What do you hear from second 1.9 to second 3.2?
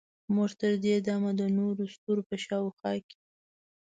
ستورو په شاوخوا کې